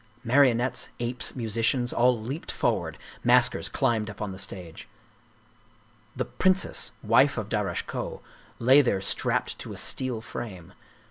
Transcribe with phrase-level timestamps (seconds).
[0.23, 4.87] Marionettes, apes, musicians all leaped forward; mask ers climbed up on the stage.
[6.15, 8.21] The princess, wife of Darasche Koh,
[8.57, 10.73] lay there strapped to a steel frame.